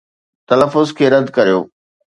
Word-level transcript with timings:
تلفظ 0.49 0.87
کي 0.97 1.05
رد 1.13 1.27
ڪريو 1.37 1.59